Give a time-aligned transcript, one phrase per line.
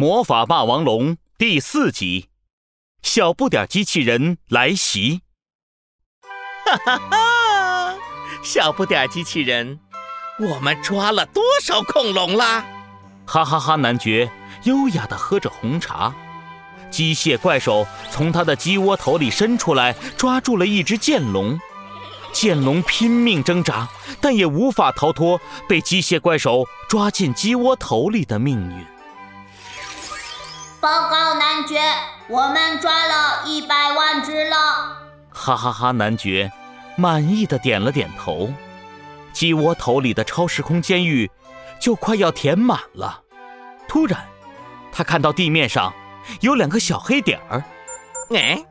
[0.00, 2.28] 魔法霸王龙第四集，
[3.02, 5.22] 小不点机器人来袭。
[6.64, 7.96] 哈哈哈！
[8.44, 9.80] 小不点机器人，
[10.38, 12.64] 我们抓了多少恐龙啦？
[13.26, 13.74] 哈哈哈！
[13.74, 14.30] 男爵
[14.62, 16.14] 优雅地喝着红茶。
[16.92, 21.58] 机械怪手从他的鸡窝头里伸出来，抓住了一只剑龙。
[22.32, 23.88] 剑龙拼命挣扎，
[24.20, 28.86] 但也无法逃脱被机械怪手抓进鸡窝头里的命运。
[30.80, 31.80] 报告男爵，
[32.28, 34.56] 我们抓了一百万只了！
[35.30, 35.90] 哈哈哈！
[35.90, 36.52] 男爵
[36.96, 38.52] 满意的点了点头。
[39.32, 41.28] 鸡窝头里的超时空监狱
[41.80, 43.20] 就快要填满了。
[43.88, 44.24] 突然，
[44.92, 45.92] 他看到地面上
[46.42, 47.64] 有两个小黑点儿。
[48.30, 48.64] 哎，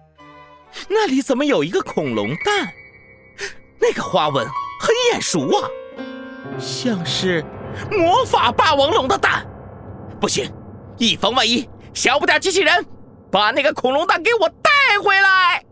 [0.88, 2.72] 那里怎么有一个恐龙蛋？
[3.82, 4.48] 那个花纹
[4.80, 5.68] 很眼熟啊，
[6.58, 7.44] 像是
[7.92, 9.46] 魔法霸王龙的蛋。
[10.22, 10.50] 不行，
[10.98, 11.70] 以防万一。
[11.98, 12.86] 小不点机器人，
[13.32, 14.70] 把那个恐龙蛋给我带
[15.03, 15.66] 回来！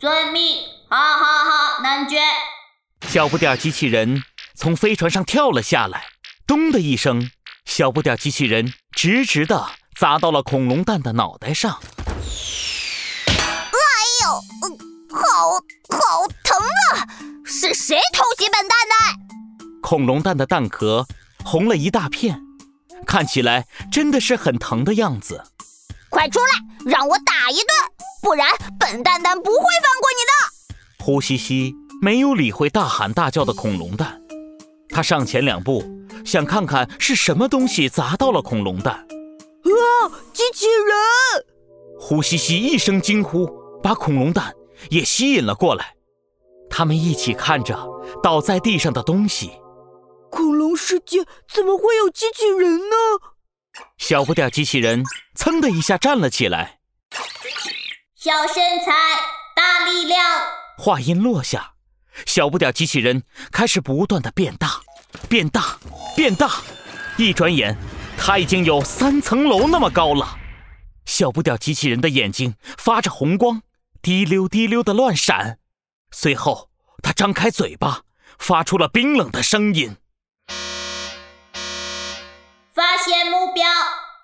[0.00, 0.62] 遵命！
[0.88, 2.16] 哈哈哈，男爵。
[3.06, 4.22] 小不点机器人
[4.54, 6.06] 从飞船上跳了下来，
[6.46, 7.30] 咚的一声，
[7.66, 11.78] 小不点机器人直直的砸到了恐龙蛋的脑袋上。
[13.26, 13.34] 哎
[14.24, 14.30] 呦，
[15.14, 15.50] 好
[15.90, 17.06] 好疼啊！
[17.44, 19.14] 是谁偷袭本蛋蛋？
[19.82, 21.06] 恐龙蛋的蛋壳
[21.44, 22.40] 红了一大片，
[23.06, 25.44] 看起来真的是很疼的样子。
[26.26, 27.68] 快出来，让我打一顿，
[28.20, 28.48] 不然
[28.80, 31.04] 本蛋蛋不会放过你的！
[31.04, 34.20] 呼吸吸没有理会大喊大叫的恐龙蛋，
[34.88, 35.84] 他上前两步，
[36.24, 38.94] 想看看是什么东西砸到了恐龙蛋。
[38.94, 40.10] 啊！
[40.32, 41.46] 机器人！
[42.00, 43.48] 呼吸吸一声惊呼，
[43.80, 44.52] 把恐龙蛋
[44.90, 45.94] 也吸引了过来。
[46.68, 47.78] 他们一起看着
[48.20, 49.52] 倒在地上的东西。
[50.28, 52.96] 恐龙世界怎么会有机器人呢？
[53.98, 56.78] 小不点机器人噌的一下站了起来，
[58.14, 58.92] 小身材，
[59.54, 60.20] 大力量。
[60.78, 61.72] 话音落下，
[62.26, 64.80] 小不点机器人开始不断的变大，
[65.28, 65.78] 变大，
[66.14, 66.50] 变大。
[67.16, 67.76] 一转眼，
[68.18, 70.38] 它已经有三层楼那么高了。
[71.06, 73.62] 小不点机器人的眼睛发着红光，
[74.02, 75.58] 滴溜滴溜的乱闪。
[76.10, 76.68] 随后，
[77.02, 78.02] 它张开嘴巴，
[78.38, 79.96] 发出了冰冷的声音。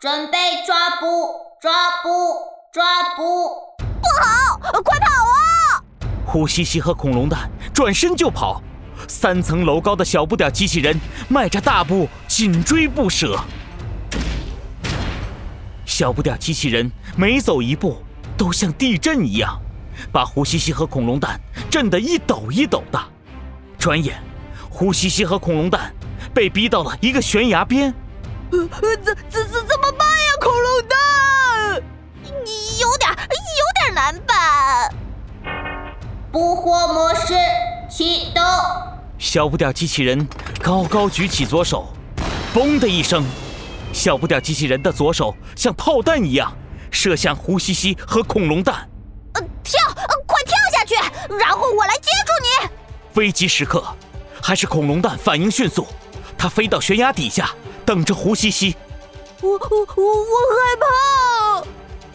[0.02, 0.36] 准备
[0.66, 1.30] 抓捕！
[1.60, 1.70] 抓
[2.02, 2.34] 捕！
[2.72, 3.54] 抓捕！
[3.78, 5.78] 不好，快跑啊！
[6.26, 8.60] 呼西西和恐龙蛋转身就跑，
[9.06, 13.38] 三层楼高的小不点机器人迈着大步紧追不舍。
[15.86, 18.02] 小不点机器人每走一步
[18.36, 19.56] 都像地震一样，
[20.10, 21.40] 把胡西西和恐龙蛋
[21.70, 23.00] 震得一抖一抖的。
[23.78, 24.20] 转眼，
[24.68, 25.94] 胡西西和恐龙蛋
[26.34, 27.94] 被逼到了一个悬崖边。
[28.50, 29.41] 呃，呃怎怎
[36.32, 37.34] 捕获模式
[37.90, 38.42] 启动。
[39.18, 40.26] 小不点机器人
[40.62, 41.86] 高高举起左手，
[42.54, 43.22] 嘣的一声，
[43.92, 46.50] 小不点机器人的左手像炮弹一样
[46.90, 48.88] 射向胡西西和恐龙蛋。
[49.34, 50.94] 呃，跳，呃快跳下去，
[51.36, 53.20] 然后我来接住你。
[53.20, 53.84] 危急时刻，
[54.42, 55.86] 还是恐龙蛋反应迅速，
[56.38, 57.50] 它飞到悬崖底下。
[57.84, 58.74] 等着胡西西，
[59.42, 61.66] 我我我我害怕。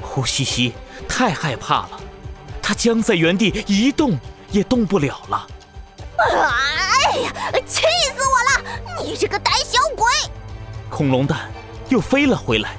[0.02, 0.74] 胡西西
[1.08, 2.00] 太害怕了，
[2.68, 4.20] 他僵在原地一动
[4.52, 5.48] 也动不了了。
[6.18, 7.34] 哎呀，
[7.66, 7.84] 气
[8.14, 9.02] 死我了！
[9.02, 10.06] 你这个胆小鬼！
[10.90, 11.50] 恐龙蛋
[11.88, 12.76] 又飞了回来，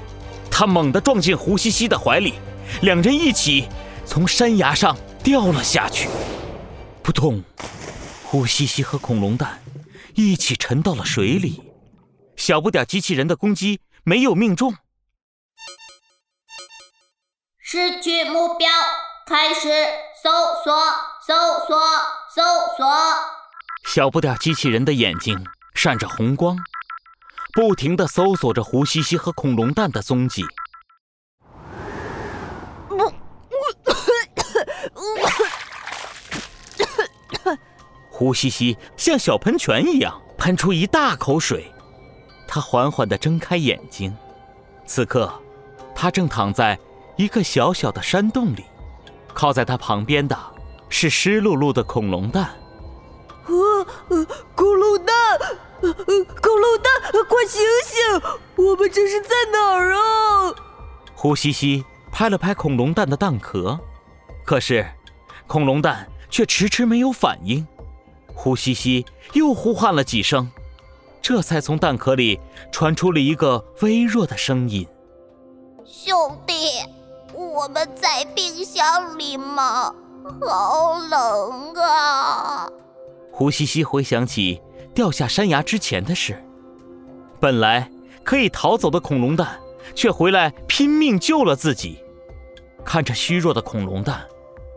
[0.51, 2.35] 他猛地撞进胡西西的怀里，
[2.83, 3.67] 两人一起
[4.05, 6.07] 从山崖上掉了下去。
[7.01, 7.43] 扑通！
[8.23, 9.59] 胡西西和恐龙蛋
[10.13, 11.63] 一起沉到了水里。
[12.35, 14.71] 小不点机器人的攻击没有命中。
[17.59, 18.69] 失去目标，
[19.29, 19.69] 开始
[20.23, 20.31] 搜
[20.63, 20.73] 索，
[21.21, 21.35] 搜
[21.67, 21.79] 索，
[22.33, 22.41] 搜
[22.75, 22.87] 索。
[23.85, 25.39] 小不点机器人的眼睛
[25.75, 26.57] 闪着红光，
[27.53, 30.43] 不停地搜索着胡西西和恐龙蛋的踪迹。
[38.09, 41.71] 胡西西像小喷泉一样喷出一大口水。
[42.47, 44.11] 他缓缓地睁开眼睛，
[44.87, 45.31] 此刻，
[45.93, 46.79] 他正躺在
[47.15, 48.65] 一个小小的山洞里，
[49.33, 50.37] 靠在他旁边的
[50.89, 52.49] 是湿漉漉的恐龙蛋。
[53.45, 53.85] 呃，
[54.55, 55.15] 恐龙蛋，
[55.81, 58.21] 恐龙蛋，快醒醒！
[58.57, 60.53] 我们这是在哪儿啊？
[61.15, 63.79] 呼西西拍了拍恐龙蛋的蛋壳，
[64.45, 64.87] 可是，
[65.47, 67.65] 恐龙蛋却迟迟没有反应。
[68.35, 70.51] 呼西西又呼唤了几声。
[71.21, 72.39] 这才从蛋壳里
[72.71, 74.87] 传出了一个微弱的声音
[75.85, 76.53] ：“兄弟，
[77.59, 79.93] 我们在冰箱里吗？
[80.47, 82.69] 好冷啊！
[83.33, 84.61] 胡西西回想起
[84.95, 86.41] 掉下山崖之前的事，
[87.37, 87.91] 本来
[88.23, 89.59] 可以逃走的恐龙蛋，
[89.93, 92.01] 却回来拼命救了自己。
[92.85, 94.25] 看着虚弱的恐龙蛋，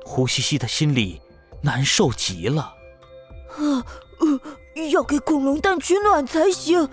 [0.04, 1.22] 胡西西的心里
[1.60, 2.62] 难受极了。
[3.58, 3.86] 啊，
[4.74, 6.88] 呃，要给恐龙蛋取暖才行。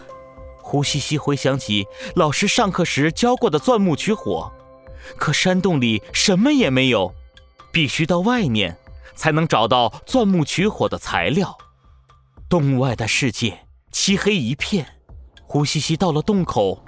[0.62, 4.52] 胡西西回想起老师上课时教过的钻木取火，
[5.18, 7.14] 可山洞里什么也没有，
[7.72, 8.78] 必须到外面
[9.16, 11.58] 才能找到钻木取火的材料。
[12.50, 14.86] 洞外的世界漆黑一片，
[15.44, 16.84] 胡西西到了洞口，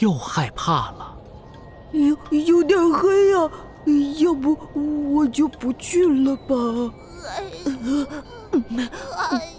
[0.00, 1.16] 又害怕了。
[1.92, 3.50] 有有点黑呀，
[4.18, 4.58] 要不
[5.14, 6.92] 我就不去了吧。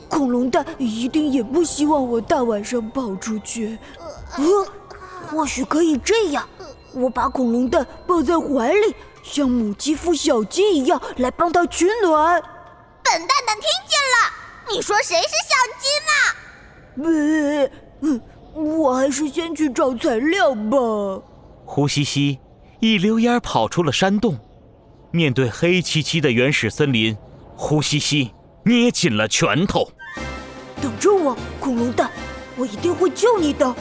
[0.10, 3.78] 恐龙蛋一定也不希望我大晚上跑出去。
[4.38, 4.44] 呃，
[5.28, 6.48] 或许可以这样，
[6.98, 12.42] 我把恐龙蛋抱在怀里，像母鸡孵小鸡一样来帮它取暖。
[12.42, 17.70] 笨蛋蛋听见了，你说谁是小鸡呢？
[18.02, 18.20] 呃，
[18.60, 21.22] 我还是先去找材料吧。
[21.66, 22.40] 胡西西
[22.80, 24.40] 一溜烟跑出了山洞，
[25.12, 27.16] 面对黑漆漆的原始森林，
[27.56, 28.34] 胡西西
[28.64, 29.88] 捏紧了拳头。
[30.82, 32.10] 等着我，恐龙蛋，
[32.56, 33.76] 我一定会救你的。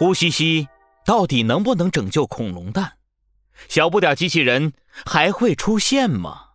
[0.00, 0.66] 胡西西
[1.04, 2.92] 到底能不能拯救恐龙蛋？
[3.68, 4.72] 小不点机器人
[5.04, 6.49] 还会出现吗？